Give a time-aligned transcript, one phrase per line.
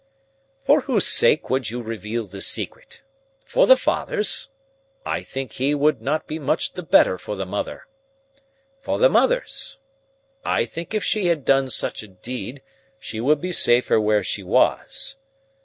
[0.63, 3.03] "For whose sake would you reveal the secret?
[3.45, 4.49] For the father's?
[5.05, 7.85] I think he would not be much the better for the mother.
[8.79, 9.77] For the mother's?
[10.43, 12.63] I think if she had done such a deed
[12.97, 15.17] she would be safer where she was.